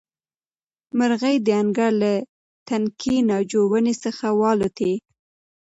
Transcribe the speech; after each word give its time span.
مرغۍ 0.97 1.35
د 1.45 1.47
انګړ 1.61 1.91
له 2.01 2.13
دنګې 2.67 3.17
ناجو 3.29 3.61
ونې 3.71 3.93
څخه 4.03 4.27
والوتې. 4.41 4.93